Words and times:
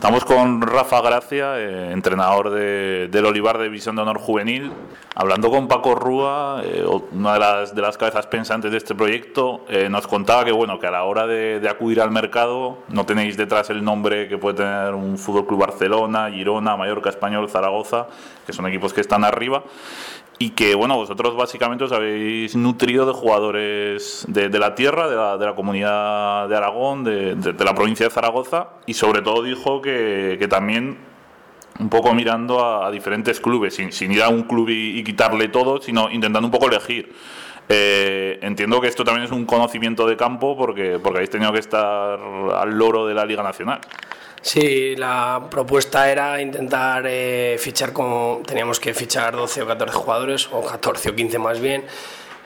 Estamos 0.00 0.24
con 0.24 0.62
Rafa 0.62 1.02
Gracia, 1.02 1.60
eh, 1.60 1.92
entrenador 1.92 2.48
del 2.48 3.26
Olivar 3.26 3.58
de 3.58 3.64
División 3.64 3.96
de 3.96 4.00
Honor 4.00 4.16
Juvenil, 4.18 4.72
hablando 5.14 5.50
con 5.50 5.68
Paco 5.68 5.94
Rúa, 5.94 6.62
eh, 6.64 6.86
una 7.12 7.34
de 7.34 7.38
las, 7.38 7.74
de 7.74 7.82
las, 7.82 7.98
cabezas 7.98 8.26
pensantes 8.26 8.70
de 8.70 8.78
este 8.78 8.94
proyecto, 8.94 9.66
eh, 9.68 9.90
nos 9.90 10.06
contaba 10.06 10.46
que 10.46 10.52
bueno 10.52 10.78
que 10.78 10.86
a 10.86 10.90
la 10.90 11.04
hora 11.04 11.26
de, 11.26 11.60
acudir 11.68 12.00
al 12.00 12.12
mercado 12.12 12.78
no 12.88 13.04
tenéis 13.04 13.36
detrás 13.36 13.68
el 13.68 13.84
nombre 13.84 14.26
que 14.26 14.38
puede 14.38 14.56
tener 14.56 14.94
un 14.94 15.18
Fútbol 15.18 15.46
Club 15.46 15.60
Barcelona, 15.60 16.30
Girona, 16.30 16.78
Mallorca, 16.78 17.10
Español, 17.10 17.50
Zaragoza, 17.50 18.06
que 18.46 18.54
son 18.54 18.66
equipos 18.68 18.94
que 18.94 19.02
están 19.02 19.22
arriba, 19.22 19.64
y 20.42 20.50
que 20.50 20.74
bueno 20.74 20.96
vosotros 20.96 21.36
básicamente 21.36 21.84
os 21.84 21.92
habéis 21.92 22.56
nutrido 22.56 23.04
de 23.04 23.12
jugadores 23.12 24.24
de, 24.26 24.48
la 24.58 24.74
tierra, 24.74 25.06
de 25.06 25.14
la, 25.14 25.36
de 25.36 25.44
la, 25.44 25.54
comunidad 25.54 26.48
de 26.48 26.56
Aragón, 26.56 27.04
de, 27.04 27.34
de, 27.34 27.62
la 27.62 27.74
provincia 27.74 28.06
de 28.06 28.10
Zaragoza 28.10 28.68
y 28.86 28.94
sobre 28.94 29.20
todo 29.20 29.42
dijo 29.42 29.82
que, 29.82 30.46
también 30.48 30.96
un 31.78 31.90
poco 31.90 32.14
mirando 32.14 32.64
a, 32.64 32.90
diferentes 32.90 33.38
clubes, 33.38 33.74
sin, 33.74 33.92
sin, 33.92 34.12
ir 34.12 34.22
a 34.22 34.30
un 34.30 34.44
club 34.44 34.70
y, 34.70 35.04
quitarle 35.04 35.48
todo, 35.48 35.82
sino 35.82 36.10
intentando 36.10 36.46
un 36.46 36.52
poco 36.52 36.68
elegir. 36.68 37.12
Eh, 37.68 38.38
entiendo 38.40 38.80
que 38.80 38.88
esto 38.88 39.04
también 39.04 39.26
es 39.26 39.32
un 39.32 39.44
conocimiento 39.44 40.06
de 40.06 40.16
campo 40.16 40.56
porque, 40.56 40.98
porque 40.98 41.18
habéis 41.18 41.30
tenido 41.30 41.52
que 41.52 41.58
estar 41.58 42.18
al 42.18 42.78
loro 42.78 43.06
de 43.06 43.12
la 43.12 43.26
Liga 43.26 43.42
Nacional. 43.42 43.80
Sí, 44.42 44.96
la 44.96 45.48
propuesta 45.50 46.10
era 46.10 46.40
intentar 46.40 47.04
eh, 47.06 47.56
fichar 47.58 47.92
como 47.92 48.40
teníamos 48.46 48.80
que 48.80 48.94
fichar 48.94 49.36
12 49.36 49.62
o 49.62 49.66
14 49.66 49.94
jugadores, 49.94 50.48
o 50.50 50.64
14 50.64 51.10
o 51.10 51.14
15 51.14 51.38
más 51.38 51.60
bien. 51.60 51.84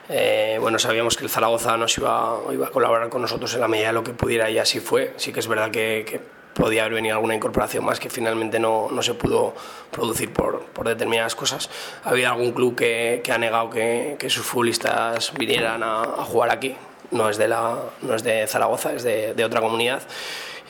Eh, 0.08 0.58
bueno, 0.60 0.78
sabíamos 0.78 1.16
que 1.16 1.24
el 1.24 1.30
Zaragoza 1.30 1.76
nos 1.76 1.96
iba, 1.96 2.38
iba 2.52 2.66
a 2.66 2.70
colaborar 2.70 3.08
con 3.08 3.22
nosotros 3.22 3.54
en 3.54 3.60
la 3.60 3.68
medida 3.68 3.88
de 3.88 3.92
lo 3.94 4.04
que 4.04 4.12
pudiera 4.12 4.50
y 4.50 4.58
así 4.58 4.80
fue. 4.80 5.14
Sí 5.16 5.32
que 5.32 5.40
es 5.40 5.46
verdad 5.46 5.70
que, 5.70 6.20
podía 6.54 6.82
haber 6.82 6.94
venido 6.94 7.16
alguna 7.16 7.34
incorporación 7.34 7.84
más 7.84 7.98
que 7.98 8.08
finalmente 8.08 8.60
no, 8.60 8.88
no 8.88 9.02
se 9.02 9.14
pudo 9.14 9.54
producir 9.90 10.32
por, 10.32 10.60
por, 10.66 10.86
determinadas 10.86 11.34
cosas. 11.34 11.68
Ha 12.04 12.10
habido 12.10 12.28
algún 12.28 12.52
club 12.52 12.76
que, 12.76 13.22
que 13.24 13.32
ha 13.32 13.38
negado 13.38 13.70
que, 13.70 14.16
que, 14.20 14.30
sus 14.30 14.46
futbolistas 14.46 15.32
vinieran 15.34 15.82
a, 15.82 16.02
a, 16.02 16.24
jugar 16.24 16.50
aquí. 16.50 16.76
No 17.14 17.30
es 17.30 17.38
de, 17.38 17.48
la, 17.48 17.78
no 18.02 18.14
es 18.14 18.22
de 18.22 18.46
Zaragoza, 18.46 18.92
es 18.92 19.02
de, 19.02 19.44
otra 19.44 19.60
comunidad. 19.60 20.02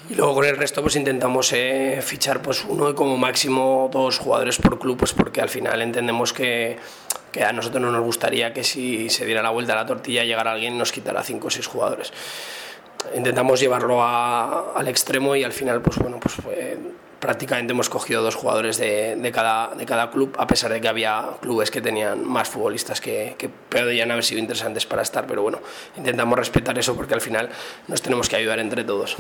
Y 0.08 0.14
luego 0.14 0.34
con 0.34 0.44
el 0.44 0.56
resto 0.56 0.82
pues 0.82 0.96
intentamos 0.96 1.52
eh, 1.54 2.00
fichar 2.02 2.42
pues 2.42 2.64
uno 2.68 2.90
y 2.90 2.94
como 2.94 3.16
máximo 3.16 3.88
dos 3.90 4.18
jugadores 4.18 4.58
por 4.58 4.78
club, 4.78 4.98
pues 4.98 5.12
porque 5.14 5.40
al 5.40 5.48
final 5.48 5.80
entendemos 5.80 6.32
que, 6.32 6.78
que, 7.32 7.42
a 7.42 7.52
nosotros 7.52 7.82
no 7.82 7.90
nos 7.90 8.02
gustaría 8.02 8.52
que 8.52 8.62
si 8.62 9.08
se 9.08 9.24
diera 9.24 9.42
la 9.42 9.50
vuelta 9.50 9.72
a 9.72 9.76
la 9.76 9.86
tortilla 9.86 10.24
llegara 10.24 10.52
alguien 10.52 10.74
y 10.74 10.78
nos 10.78 10.92
quitara 10.92 11.22
cinco 11.22 11.48
o 11.48 11.50
seis 11.50 11.66
jugadores. 11.66 12.12
Intentamos 13.14 13.60
llevarlo 13.60 14.02
al 14.02 14.88
extremo 14.88 15.36
y 15.36 15.44
al 15.44 15.52
final 15.52 15.80
pues 15.80 15.96
bueno 15.98 16.20
pues 16.20 16.34
fue, 16.34 16.78
prácticamente 17.24 17.72
hemos 17.72 17.88
cogido 17.88 18.22
dos 18.22 18.34
jugadores 18.34 18.76
de, 18.76 19.16
de, 19.16 19.32
cada, 19.32 19.74
de 19.74 19.86
cada 19.86 20.10
club, 20.10 20.36
a 20.38 20.46
pesar 20.46 20.70
de 20.70 20.78
que 20.78 20.88
había 20.88 21.24
clubes 21.40 21.70
que 21.70 21.80
tenían 21.80 22.22
más 22.22 22.50
futbolistas 22.50 23.00
que, 23.00 23.34
que 23.38 23.48
podrían 23.48 24.10
haber 24.10 24.24
sido 24.24 24.40
interesantes 24.40 24.84
para 24.84 25.00
estar, 25.00 25.26
pero 25.26 25.40
bueno, 25.40 25.60
intentamos 25.96 26.38
respetar 26.38 26.78
eso 26.78 26.94
porque 26.94 27.14
al 27.14 27.22
final 27.22 27.48
nos 27.88 28.02
tenemos 28.02 28.28
que 28.28 28.36
ayudar 28.36 28.58
entre 28.58 28.84
todos. 28.84 29.16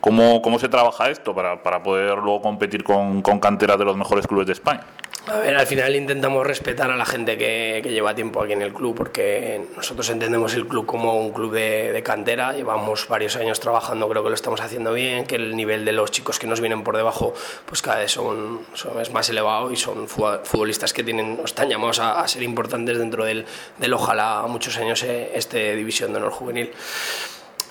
¿Cómo, 0.00 0.42
cómo 0.42 0.58
se 0.58 0.68
trabaja 0.68 1.08
esto 1.08 1.34
para, 1.34 1.62
para 1.62 1.82
poder 1.82 2.18
luego 2.18 2.42
competir 2.42 2.84
con, 2.84 3.22
con 3.22 3.40
canteras 3.40 3.78
de 3.78 3.86
los 3.86 3.96
mejores 3.96 4.26
clubes 4.26 4.46
de 4.46 4.52
España? 4.52 4.84
A 5.28 5.38
ver, 5.38 5.56
al 5.56 5.66
final 5.66 5.96
intentamos 5.96 6.46
respetar 6.46 6.88
a 6.88 6.96
la 6.96 7.04
gente 7.04 7.36
que, 7.36 7.80
que, 7.82 7.90
lleva 7.90 8.14
tiempo 8.14 8.40
aquí 8.40 8.52
en 8.52 8.62
el 8.62 8.72
club, 8.72 8.94
porque 8.94 9.60
nosotros 9.74 10.08
entendemos 10.10 10.54
el 10.54 10.68
club 10.68 10.86
como 10.86 11.18
un 11.18 11.32
club 11.32 11.52
de, 11.52 11.90
de, 11.92 12.02
cantera, 12.04 12.52
llevamos 12.52 13.08
varios 13.08 13.34
años 13.34 13.58
trabajando, 13.58 14.08
creo 14.08 14.22
que 14.22 14.28
lo 14.28 14.36
estamos 14.36 14.60
haciendo 14.60 14.92
bien, 14.92 15.26
que 15.26 15.34
el 15.34 15.56
nivel 15.56 15.84
de 15.84 15.90
los 15.90 16.12
chicos 16.12 16.38
que 16.38 16.46
nos 16.46 16.60
vienen 16.60 16.84
por 16.84 16.96
debajo 16.96 17.34
pues 17.64 17.82
cada 17.82 17.98
vez 17.98 18.12
son, 18.12 18.60
son 18.74 19.00
es 19.00 19.12
más 19.12 19.28
elevado 19.28 19.72
y 19.72 19.76
son 19.76 20.06
futbolistas 20.06 20.92
que 20.92 21.02
tienen, 21.02 21.40
están 21.44 21.68
llamados 21.68 21.98
a, 21.98 22.20
a 22.20 22.28
ser 22.28 22.44
importantes 22.44 22.96
dentro 22.96 23.24
del, 23.24 23.46
del 23.78 23.94
ojalá 23.94 24.44
muchos 24.46 24.78
años 24.78 25.02
eh, 25.02 25.32
este 25.34 25.74
División 25.74 26.12
de 26.12 26.18
Honor 26.18 26.30
Juvenil. 26.30 26.70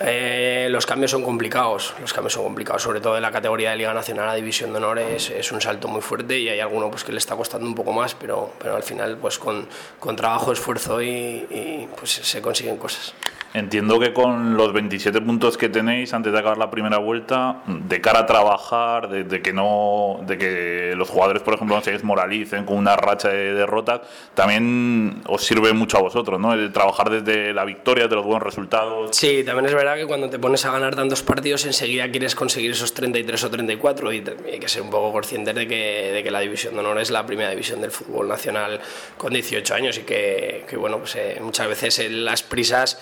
Eh, 0.01 0.67
los 0.71 0.85
cambios 0.85 1.11
son 1.11 1.23
complicados, 1.23 1.93
los 2.01 2.11
cambios 2.11 2.33
son 2.33 2.43
complicados, 2.43 2.81
sobre 2.81 2.99
todo 2.99 3.15
en 3.15 3.21
la 3.21 3.31
categoría 3.31 3.71
de 3.71 3.77
Liga 3.77 3.93
Nacional 3.93 4.27
a 4.27 4.33
División 4.33 4.71
de 4.73 4.77
Honor 4.77 4.99
es, 4.99 5.29
es, 5.29 5.51
un 5.53 5.61
salto 5.61 5.87
muy 5.87 6.01
fuerte 6.01 6.37
y 6.37 6.49
hay 6.49 6.59
alguno 6.59 6.89
pues 6.89 7.05
que 7.05 7.13
le 7.13 7.17
está 7.17 7.35
costando 7.37 7.65
un 7.65 7.75
poco 7.75 7.93
más, 7.93 8.13
pero, 8.13 8.51
pero 8.59 8.75
al 8.75 8.83
final 8.83 9.17
pues 9.17 9.39
con, 9.39 9.67
con 9.99 10.17
trabajo, 10.17 10.51
esfuerzo 10.51 11.01
y, 11.01 11.07
y 11.07 11.89
pues 11.97 12.11
se 12.11 12.41
consiguen 12.41 12.75
cosas. 12.75 13.13
Entiendo 13.55 13.97
que 14.01 14.11
con 14.11 14.57
los 14.57 14.73
27 14.73 15.21
puntos 15.21 15.57
que 15.57 15.69
tenéis 15.69 16.13
antes 16.13 16.33
de 16.33 16.39
acabar 16.39 16.57
la 16.57 16.69
primera 16.69 16.97
vuelta, 16.97 17.61
de 17.65 18.01
cara 18.01 18.19
a 18.19 18.25
trabajar, 18.25 19.07
de, 19.07 19.41
que 19.41 19.53
no, 19.53 20.19
de 20.27 20.37
que 20.37 20.93
los 20.97 21.07
jugadores, 21.07 21.41
por 21.41 21.53
ejemplo, 21.53 21.73
no 21.77 21.81
se 21.81 21.91
desmoralicen 21.91 22.65
con 22.65 22.75
una 22.75 22.97
racha 22.97 23.29
de 23.29 23.53
derrotas, 23.53 24.01
también 24.33 25.21
os 25.27 25.41
sirve 25.45 25.71
mucho 25.71 25.99
a 25.99 26.01
vosotros, 26.01 26.37
¿no? 26.37 26.51
El 26.51 26.73
trabajar 26.73 27.09
desde 27.09 27.53
la 27.53 27.63
victoria, 27.63 28.09
de 28.09 28.15
los 28.15 28.25
buenos 28.25 28.43
resultados. 28.43 29.15
Sí, 29.15 29.41
también 29.45 29.67
es 29.67 29.73
verdad 29.73 29.95
que 29.95 30.05
cuando 30.05 30.29
te 30.29 30.37
pones 30.37 30.65
a 30.65 30.71
ganar 30.71 30.93
tantos 30.93 31.23
partidos, 31.23 31.65
enseguida 31.65 32.11
quieres 32.11 32.35
conseguir 32.35 32.71
esos 32.71 32.93
33 32.93 33.41
o 33.41 33.49
34 33.49 34.11
y 34.11 34.23
hay 34.51 34.59
que 34.59 34.67
ser 34.67 34.81
un 34.81 34.89
poco 34.89 35.13
conscientes 35.13 35.55
de 35.55 35.65
que, 35.65 36.11
de 36.11 36.23
que 36.23 36.29
la 36.29 36.41
división 36.41 36.73
de 36.73 36.81
honor 36.81 36.99
es 36.99 37.09
la 37.09 37.25
primera 37.25 37.51
división 37.51 37.79
del 37.79 37.91
fútbol 37.91 38.27
nacional 38.27 38.81
con 39.17 39.31
18 39.31 39.73
años 39.73 39.97
y 39.97 40.01
que, 40.01 40.65
que 40.69 40.75
bueno, 40.75 40.97
pues 40.97 41.15
eh, 41.15 41.37
muchas 41.39 41.69
veces 41.69 41.99
eh, 41.99 42.09
las 42.09 42.43
prisas 42.43 42.99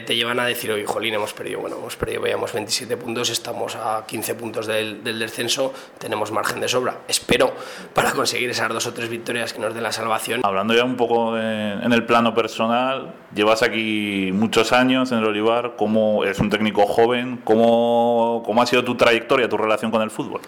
te 0.00 0.16
llevan 0.16 0.40
a 0.40 0.46
decir, 0.46 0.72
oye, 0.72 0.86
jolín, 0.86 1.12
hemos 1.12 1.34
perdido, 1.34 1.60
bueno, 1.60 1.76
hemos 1.76 1.96
perdido, 1.96 2.22
veíamos 2.22 2.52
27 2.52 2.96
puntos, 2.96 3.28
estamos 3.28 3.76
a 3.76 4.04
15 4.06 4.34
puntos 4.34 4.66
del, 4.66 5.02
descenso, 5.02 5.74
tenemos 5.98 6.32
margen 6.32 6.60
de 6.60 6.68
sobra. 6.68 7.00
Espero 7.06 7.52
para 7.92 8.12
conseguir 8.12 8.48
esas 8.48 8.70
dos 8.70 8.86
o 8.86 8.94
tres 8.94 9.10
victorias 9.10 9.52
que 9.52 9.60
nos 9.60 9.74
den 9.74 9.82
la 9.82 9.92
salvación. 9.92 10.40
Hablando 10.44 10.74
ya 10.74 10.84
un 10.84 10.96
poco 10.96 11.34
de, 11.34 11.72
en 11.72 11.92
el 11.92 12.06
plano 12.06 12.34
personal, 12.34 13.14
llevas 13.34 13.62
aquí 13.62 14.30
muchos 14.32 14.72
años 14.72 15.12
en 15.12 15.18
el 15.18 15.24
Olivar, 15.26 15.74
como 15.76 16.24
es 16.24 16.38
un 16.38 16.48
técnico 16.48 16.86
joven, 16.86 17.40
¿cómo, 17.44 18.42
cómo 18.46 18.62
ha 18.62 18.66
sido 18.66 18.82
tu 18.84 18.96
trayectoria, 18.96 19.48
tu 19.48 19.58
relación 19.58 19.90
con 19.90 20.00
el 20.00 20.10
fútbol? 20.10 20.40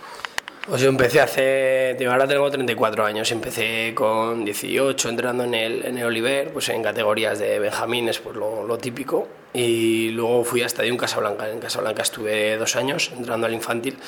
Pues 0.66 0.80
yo 0.80 0.88
empecé 0.88 1.20
hace, 1.20 1.94
ahora 2.08 2.26
tengo 2.26 2.50
34 2.50 3.04
años, 3.04 3.30
empecé 3.32 3.92
con 3.94 4.46
18 4.46 5.10
entrando 5.10 5.44
en 5.44 5.52
el, 5.52 5.84
en 5.84 5.98
el 5.98 6.04
Oliver, 6.04 6.50
pues 6.54 6.70
en 6.70 6.82
categorías 6.82 7.38
de 7.38 7.58
benjamines, 7.58 8.18
pues 8.18 8.34
lo, 8.34 8.64
lo 8.64 8.78
típico, 8.78 9.28
y 9.52 10.08
luego 10.08 10.42
fui 10.42 10.62
a 10.62 10.66
Estadio 10.66 10.96
Casablanca, 10.96 11.50
en 11.50 11.60
Casablanca 11.60 12.00
estuve 12.00 12.56
dos 12.56 12.76
años 12.76 13.12
entrando 13.14 13.46
al 13.46 13.52
infantil, 13.52 13.98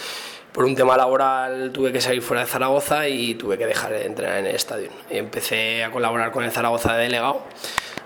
por 0.50 0.64
un 0.64 0.74
tema 0.74 0.96
laboral 0.96 1.72
tuve 1.74 1.92
que 1.92 2.00
salir 2.00 2.22
fuera 2.22 2.40
de 2.40 2.48
Zaragoza 2.48 3.06
y 3.06 3.34
tuve 3.34 3.58
que 3.58 3.66
dejar 3.66 3.92
de 3.92 4.06
entrenar 4.06 4.38
en 4.38 4.46
el 4.46 4.54
estadio. 4.54 4.88
Empecé 5.10 5.84
a 5.84 5.90
colaborar 5.90 6.32
con 6.32 6.42
el 6.42 6.50
Zaragoza 6.52 6.94
de 6.94 7.02
delegado, 7.02 7.42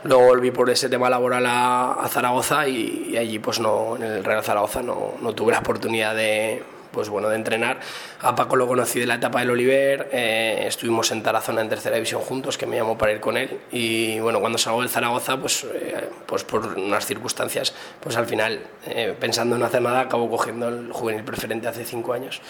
luego 0.02 0.24
volví 0.24 0.50
por 0.50 0.70
ese 0.70 0.88
tema 0.88 1.08
laboral 1.08 1.46
a, 1.46 1.92
a 1.92 2.08
Zaragoza 2.08 2.66
y, 2.66 3.10
y, 3.12 3.16
allí 3.16 3.38
pues 3.38 3.60
no, 3.60 3.94
en 3.94 4.02
el 4.02 4.24
Real 4.24 4.42
Zaragoza 4.42 4.82
no, 4.82 5.14
no 5.22 5.32
tuve 5.34 5.52
la 5.52 5.60
oportunidad 5.60 6.16
de 6.16 6.79
pues 6.90 7.08
bueno, 7.08 7.28
de 7.28 7.36
entrenar. 7.36 7.80
A 8.20 8.34
Paco 8.34 8.56
lo 8.56 8.66
conocí 8.66 9.00
de 9.00 9.06
la 9.06 9.14
etapa 9.14 9.40
del 9.40 9.50
Oliver, 9.50 10.08
eh, 10.12 10.64
estuvimos 10.66 11.10
en 11.10 11.22
Tarazona 11.22 11.60
en 11.60 11.68
tercera 11.68 11.96
división 11.96 12.20
juntos, 12.20 12.58
que 12.58 12.66
me 12.66 12.76
llamó 12.76 12.98
para 12.98 13.12
ir 13.12 13.20
con 13.20 13.36
él. 13.36 13.60
Y 13.70 14.18
bueno, 14.20 14.40
cuando 14.40 14.58
salgo 14.58 14.80
del 14.80 14.90
Zaragoza, 14.90 15.36
pues, 15.38 15.64
eh, 15.64 16.08
pues 16.26 16.44
por 16.44 16.66
unas 16.66 17.06
circunstancias, 17.06 17.74
pues 18.00 18.16
al 18.16 18.26
final, 18.26 18.60
eh, 18.86 19.14
pensando 19.18 19.56
en 19.56 19.60
no 19.60 19.66
hacer 19.66 19.82
nada, 19.82 20.00
acabo 20.00 20.30
cogiendo 20.30 20.68
el 20.68 20.92
juvenil 20.92 21.24
preferente 21.24 21.68
hace 21.68 21.84
cinco 21.84 22.12
años. 22.12 22.40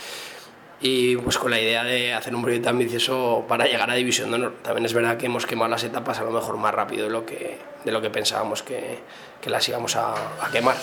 Y 0.82 1.16
pues 1.16 1.36
con 1.36 1.50
la 1.50 1.60
idea 1.60 1.84
de 1.84 2.14
hacer 2.14 2.34
un 2.34 2.40
proyecto 2.42 2.70
ambicioso 2.70 3.44
para 3.46 3.66
llegar 3.66 3.90
a 3.90 3.94
División 3.94 4.30
de 4.30 4.36
Honor. 4.36 4.54
También 4.62 4.86
es 4.86 4.94
verdad 4.94 5.18
que 5.18 5.26
hemos 5.26 5.44
quemado 5.44 5.70
las 5.70 5.84
etapas 5.84 6.18
a 6.20 6.24
lo 6.24 6.30
mejor 6.30 6.56
más 6.56 6.72
rápido 6.72 7.04
de 7.04 7.10
lo 7.10 7.26
que, 7.26 7.58
de 7.84 7.92
lo 7.92 8.00
que 8.00 8.08
pensábamos 8.08 8.62
que, 8.62 9.00
que 9.42 9.50
las 9.50 9.68
íbamos 9.68 9.94
a, 9.96 10.14
a 10.14 10.50
quemar. 10.50 10.76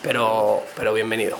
Pero, 0.00 0.62
pero 0.76 0.94
bienvenido 0.94 1.38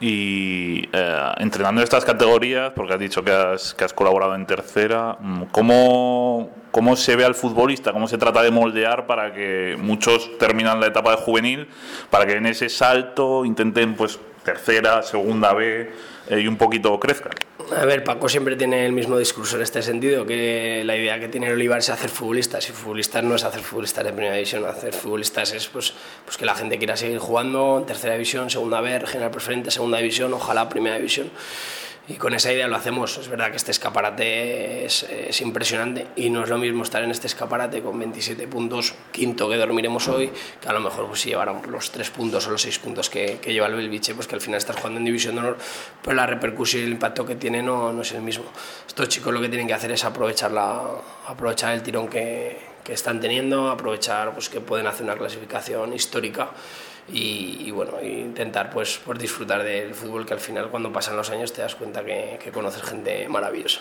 y 0.00 0.88
eh, 0.92 1.32
entrenando 1.38 1.82
estas 1.82 2.04
categorías, 2.04 2.72
porque 2.74 2.94
has 2.94 3.00
dicho 3.00 3.24
que 3.24 3.32
has, 3.32 3.74
que 3.74 3.84
has 3.84 3.92
colaborado 3.92 4.34
en 4.34 4.46
tercera, 4.46 5.16
mm, 5.20 5.42
¿cómo, 5.50 6.50
¿cómo 6.70 6.96
se 6.96 7.16
ve 7.16 7.24
al 7.24 7.34
futbolista? 7.34 7.92
¿Cómo 7.92 8.06
se 8.06 8.16
trata 8.16 8.42
de 8.42 8.50
moldear 8.50 9.06
para 9.06 9.32
que 9.32 9.76
muchos 9.78 10.38
terminan 10.38 10.80
la 10.80 10.86
etapa 10.86 11.10
de 11.12 11.16
juvenil, 11.16 11.68
para 12.10 12.26
que 12.26 12.34
en 12.34 12.46
ese 12.46 12.68
salto 12.68 13.44
intenten 13.44 13.94
pues 13.94 14.20
tercera, 14.44 15.02
segunda 15.02 15.52
B 15.52 15.90
eh, 16.28 16.40
y 16.40 16.46
un 16.46 16.56
poquito 16.56 16.98
crezcan? 17.00 17.32
A 17.76 17.84
ver, 17.84 18.02
Paco 18.02 18.30
siempre 18.30 18.56
tiene 18.56 18.86
el 18.86 18.92
mismo 18.92 19.18
discurso 19.18 19.56
en 19.56 19.62
este 19.62 19.82
sentido, 19.82 20.24
que 20.24 20.82
la 20.86 20.96
idea 20.96 21.20
que 21.20 21.28
tiene 21.28 21.52
Olivar 21.52 21.80
es 21.80 21.90
hacer 21.90 22.08
futbolistas, 22.08 22.66
y 22.68 22.72
futbolistas 22.72 23.22
no 23.22 23.34
es 23.34 23.44
hacer 23.44 23.60
futbolistas 23.60 24.04
de 24.04 24.12
primera 24.12 24.34
división, 24.34 24.64
hacer 24.64 24.94
futbolistas 24.94 25.52
es 25.52 25.68
pues, 25.68 25.92
pues 26.24 26.38
que 26.38 26.46
la 26.46 26.54
gente 26.54 26.78
quiera 26.78 26.96
seguir 26.96 27.18
jugando 27.18 27.78
en 27.78 27.84
tercera 27.84 28.14
división, 28.14 28.48
segunda 28.48 28.80
B, 28.80 28.98
regional 28.98 29.30
preferente, 29.30 29.70
segunda 29.70 29.98
división, 29.98 30.32
ojalá 30.32 30.66
primera 30.68 30.96
división. 30.96 31.30
Y 32.08 32.14
con 32.14 32.32
esa 32.32 32.52
idea 32.52 32.66
lo 32.68 32.76
hacemos. 32.76 33.18
Es 33.18 33.28
verdad 33.28 33.50
que 33.50 33.56
este 33.56 33.70
escaparate 33.70 34.86
es, 34.86 35.02
es, 35.02 35.40
impresionante 35.42 36.06
y 36.16 36.30
no 36.30 36.42
es 36.42 36.48
lo 36.48 36.56
mismo 36.56 36.82
estar 36.82 37.02
en 37.02 37.10
este 37.10 37.26
escaparate 37.26 37.82
con 37.82 37.98
27 37.98 38.48
puntos, 38.48 38.94
quinto 39.12 39.48
que 39.48 39.56
dormiremos 39.56 40.08
hoy, 40.08 40.32
que 40.60 40.68
a 40.68 40.72
lo 40.72 40.80
mejor 40.80 41.06
pues, 41.06 41.20
si 41.20 41.28
llevaran 41.28 41.60
los 41.68 41.90
3 41.90 42.10
puntos 42.10 42.46
o 42.46 42.50
los 42.50 42.62
6 42.62 42.78
puntos 42.78 43.10
que, 43.10 43.38
que 43.42 43.52
lleva 43.52 43.66
el 43.66 43.74
Belviche, 43.74 44.14
pues 44.14 44.26
que 44.26 44.34
al 44.34 44.40
final 44.40 44.58
estás 44.58 44.76
jugando 44.76 44.98
en 44.98 45.04
División 45.04 45.34
de 45.34 45.42
Honor, 45.42 45.58
pues 46.02 46.16
la 46.16 46.26
repercusión 46.26 46.82
y 46.82 46.86
el 46.86 46.92
impacto 46.92 47.26
que 47.26 47.36
tiene 47.36 47.62
no, 47.62 47.92
no 47.92 48.00
es 48.00 48.12
el 48.12 48.22
mismo. 48.22 48.46
Estos 48.86 49.08
chicos 49.08 49.32
lo 49.32 49.40
que 49.40 49.48
tienen 49.48 49.66
que 49.66 49.74
hacer 49.74 49.92
es 49.92 50.02
aprovechar, 50.04 50.50
la, 50.50 50.80
aprovechar 51.26 51.74
el 51.74 51.82
tirón 51.82 52.08
que, 52.08 52.58
que 52.82 52.94
están 52.94 53.20
teniendo, 53.20 53.70
aprovechar 53.70 54.32
pues, 54.32 54.48
que 54.48 54.60
pueden 54.60 54.86
hacer 54.86 55.04
una 55.04 55.16
clasificación 55.16 55.92
histórica 55.92 56.50
y, 57.10 57.70
bueno, 57.70 57.92
intentar 58.02 58.70
pues, 58.70 59.00
pues, 59.04 59.18
disfrutar 59.18 59.62
del 59.62 59.94
fútbol 59.94 60.26
que 60.26 60.34
al 60.34 60.40
final 60.40 60.68
cuando 60.68 60.92
pasan 60.92 61.16
los 61.16 61.30
años 61.30 61.52
te 61.52 61.62
das 61.62 61.74
cuenta 61.74 62.04
que, 62.04 62.38
que 62.42 62.50
conoces 62.50 62.82
gente 62.82 63.28
maravillosa. 63.28 63.80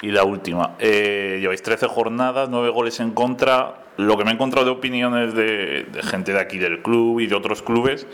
Y 0.00 0.12
la 0.12 0.22
última, 0.22 0.76
eh, 0.78 1.38
lleváis 1.40 1.62
13 1.62 1.88
jornadas, 1.88 2.48
9 2.48 2.70
goles 2.70 3.00
en 3.00 3.10
contra. 3.10 3.82
Lo 3.96 4.16
que 4.16 4.24
me 4.24 4.30
he 4.30 4.34
encontrado 4.34 4.66
de 4.66 4.70
opiniones 4.70 5.34
de, 5.34 5.86
gente 6.02 6.32
de 6.32 6.38
aquí 6.38 6.58
del 6.58 6.82
club 6.82 7.18
y 7.18 7.26
de 7.26 7.34
otros 7.34 7.62
clubes 7.62 8.06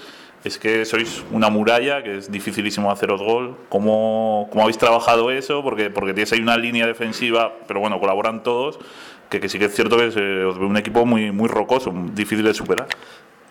es 0.45 0.59
que 0.59 0.87
sois 0.87 1.23
una 1.31 1.51
muralla, 1.51 2.03
que 2.03 2.19
es 2.19 2.33
dificilísimo 2.33 2.91
haceros 2.91 3.21
gol. 3.21 3.57
¿Cómo, 3.69 4.49
cómo 4.51 4.63
habéis 4.63 4.79
trabajado 4.79 5.31
eso? 5.31 5.63
Porque, 5.63 5.91
porque 5.91 6.15
tienes 6.15 6.33
ahí 6.33 6.41
una 6.41 6.57
línea 6.57 6.87
defensiva, 6.87 7.53
pero 7.67 7.81
bueno, 7.81 8.01
colaboran 8.01 8.43
todos, 8.43 8.79
que, 9.29 9.41
que 9.41 9.51
sí 9.51 9.59
que 9.59 9.67
es 9.67 9.75
cierto 9.75 9.99
que 9.99 10.09
ve 10.09 10.47
un 10.47 10.79
equipo 10.79 11.05
muy, 11.05 11.33
muy 11.33 11.49
rocoso, 11.49 11.93
difícil 12.15 12.45
de 12.45 12.55
superar. 12.55 12.89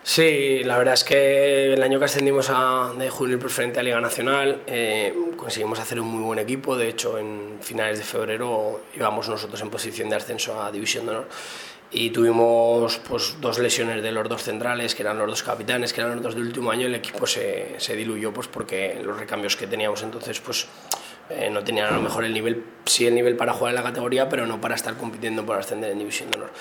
Sí, 0.05 0.63
la 0.65 0.77
verdad 0.77 0.95
es 0.95 1.05
que 1.05 1.73
el 1.73 1.81
año 1.81 1.97
que 1.97 2.05
ascendimos 2.05 2.49
a, 2.49 2.91
de 2.97 3.09
juvenil 3.09 3.39
preferente 3.39 3.79
a 3.79 3.83
Liga 3.83 4.01
Nacional 4.01 4.61
eh, 4.67 5.13
conseguimos 5.37 5.79
hacer 5.79 5.97
un 5.97 6.07
muy 6.07 6.21
buen 6.21 6.39
equipo. 6.39 6.75
De 6.75 6.89
hecho, 6.89 7.17
en 7.17 7.59
finales 7.61 7.99
de 7.99 8.03
febrero 8.03 8.81
íbamos 8.93 9.29
nosotros 9.29 9.61
en 9.61 9.69
posición 9.69 10.09
de 10.09 10.17
ascenso 10.17 10.61
a 10.61 10.73
División 10.73 11.05
de 11.05 11.11
Honor 11.11 11.29
y 11.89 12.09
tuvimos 12.09 12.97
pues, 12.97 13.37
dos 13.39 13.59
lesiones 13.59 14.03
de 14.03 14.11
los 14.11 14.27
dos 14.27 14.43
centrales, 14.43 14.93
que 14.93 15.03
eran 15.03 15.17
los 15.17 15.27
dos 15.27 15.41
capitanes, 15.41 15.93
que 15.93 16.01
eran 16.01 16.15
los 16.15 16.21
dos 16.21 16.35
del 16.35 16.47
último 16.47 16.69
año. 16.69 16.87
El 16.87 16.95
equipo 16.95 17.25
se, 17.25 17.75
se 17.77 17.95
diluyó 17.95 18.33
pues, 18.33 18.49
porque 18.49 18.99
los 19.01 19.17
recambios 19.17 19.55
que 19.55 19.67
teníamos 19.67 20.03
entonces 20.03 20.37
pues, 20.41 20.67
eh, 21.29 21.49
no 21.49 21.63
tenían 21.63 21.87
a 21.87 21.91
lo 21.91 22.01
mejor 22.01 22.25
el 22.25 22.33
nivel, 22.33 22.61
sí 22.85 23.07
el 23.07 23.15
nivel 23.15 23.37
para 23.37 23.53
jugar 23.53 23.71
en 23.71 23.75
la 23.75 23.83
categoría, 23.83 24.27
pero 24.27 24.45
no 24.47 24.59
para 24.59 24.75
estar 24.75 24.97
compitiendo 24.97 25.45
por 25.45 25.57
ascender 25.57 25.91
en 25.91 25.99
División 25.99 26.29
de 26.29 26.39
Honor 26.39 26.51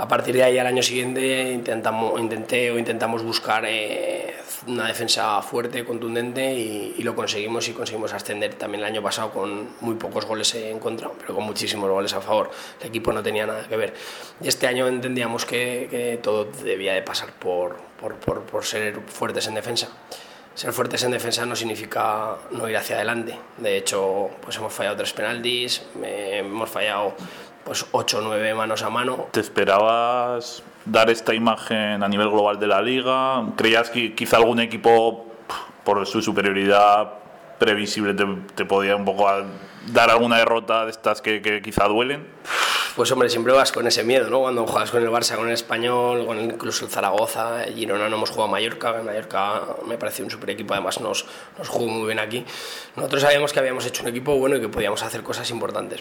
a 0.00 0.08
partir 0.08 0.34
de 0.34 0.42
ahí 0.42 0.58
al 0.58 0.66
año 0.66 0.82
siguiente 0.82 1.52
intentamos, 1.52 2.18
intenté 2.18 2.70
o 2.70 2.78
intentamos 2.78 3.22
buscar 3.22 3.64
eh, 3.66 4.34
una 4.66 4.86
defensa 4.86 5.42
fuerte, 5.42 5.84
contundente 5.84 6.54
y, 6.54 6.94
y, 6.96 7.02
lo 7.02 7.14
conseguimos 7.14 7.68
y 7.68 7.72
conseguimos 7.72 8.14
ascender 8.14 8.54
también 8.54 8.82
el 8.82 8.86
año 8.86 9.02
pasado 9.02 9.30
con 9.30 9.68
muy 9.80 9.96
pocos 9.96 10.24
goles 10.24 10.54
en 10.54 10.78
contra, 10.78 11.10
pero 11.20 11.34
con 11.34 11.44
muchísimos 11.44 11.90
goles 11.90 12.14
a 12.14 12.22
favor. 12.22 12.50
El 12.80 12.88
equipo 12.88 13.12
no 13.12 13.22
tenía 13.22 13.46
nada 13.46 13.68
que 13.68 13.76
ver. 13.76 13.92
Y 14.40 14.48
este 14.48 14.66
año 14.66 14.88
entendíamos 14.88 15.44
que, 15.44 15.86
que 15.90 16.18
todo 16.22 16.46
debía 16.64 16.94
de 16.94 17.02
pasar 17.02 17.32
por, 17.34 17.76
por, 18.00 18.14
por, 18.14 18.42
por 18.44 18.64
ser 18.64 19.00
fuertes 19.06 19.48
en 19.48 19.54
defensa 19.54 19.88
ser 20.54 20.72
fuertes 20.72 21.02
en 21.04 21.12
defensa 21.12 21.46
no 21.46 21.56
significa 21.56 22.36
no 22.50 22.68
ir 22.68 22.76
hacia 22.76 22.96
adelante. 22.96 23.38
De 23.56 23.78
hecho, 23.78 24.30
pues 24.42 24.56
hemos 24.56 24.72
fallado 24.72 24.96
tres 24.96 25.12
penaltis, 25.12 25.82
eh, 26.02 26.38
hemos 26.40 26.68
fallado 26.68 27.14
pues 27.64 27.86
8 27.92 28.18
o 28.18 28.20
9 28.22 28.54
manos 28.54 28.82
a 28.82 28.90
mano. 28.90 29.28
¿Te 29.30 29.40
esperabas 29.40 30.62
dar 30.84 31.10
esta 31.10 31.34
imagen 31.34 32.02
a 32.02 32.08
nivel 32.08 32.30
global 32.30 32.58
de 32.58 32.66
la 32.66 32.82
liga? 32.82 33.44
¿Creías 33.56 33.90
que 33.90 34.14
quizá 34.14 34.36
algún 34.36 34.60
equipo, 34.60 35.26
por 35.84 36.06
su 36.06 36.22
superioridad 36.22 37.14
previsible, 37.58 38.14
te, 38.14 38.26
te 38.54 38.64
podía 38.64 38.96
un 38.96 39.04
poco 39.04 39.26
dar 39.86 40.10
alguna 40.10 40.38
derrota 40.38 40.84
de 40.84 40.90
estas 40.90 41.20
que, 41.20 41.42
que 41.42 41.62
quizá 41.62 41.86
duelen? 41.88 42.26
pues 43.00 43.10
hombre, 43.12 43.30
siempre 43.30 43.54
vas 43.54 43.72
con 43.72 43.86
ese 43.86 44.04
miedo, 44.04 44.28
¿no? 44.28 44.40
Cuando 44.40 44.66
juegas 44.66 44.90
con 44.90 45.02
el 45.02 45.08
Barça, 45.08 45.34
con 45.36 45.46
el 45.46 45.54
Español, 45.54 46.26
con 46.26 46.36
el, 46.36 46.44
incluso 46.44 46.84
el 46.84 46.90
Zaragoza, 46.90 47.64
Girona 47.74 48.10
no 48.10 48.16
hemos 48.16 48.28
jugado 48.28 48.48
a 48.48 48.52
Mallorca, 48.52 48.92
Mallorca 49.02 49.62
me 49.86 49.96
parece 49.96 50.22
un 50.22 50.30
super 50.30 50.50
equipo, 50.50 50.74
además 50.74 51.00
nos, 51.00 51.24
nos 51.56 51.66
jugó 51.66 51.86
muy 51.86 52.04
bien 52.04 52.18
aquí. 52.18 52.44
Nosotros 52.96 53.22
sabíamos 53.22 53.54
que 53.54 53.58
habíamos 53.58 53.86
hecho 53.86 54.02
un 54.02 54.10
equipo 54.10 54.36
bueno 54.36 54.56
y 54.56 54.60
que 54.60 54.68
podíamos 54.68 55.02
hacer 55.02 55.22
cosas 55.22 55.50
importantes, 55.50 55.98